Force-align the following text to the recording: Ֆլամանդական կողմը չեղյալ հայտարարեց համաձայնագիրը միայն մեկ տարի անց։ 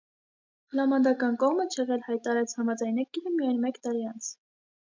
Ֆլամանդական 0.73 1.37
կողմը 1.43 1.67
չեղյալ 1.75 2.01
հայտարարեց 2.07 2.57
համաձայնագիրը 2.63 3.35
միայն 3.37 3.63
մեկ 3.67 3.79
տարի 3.85 4.05
անց։ 4.15 4.33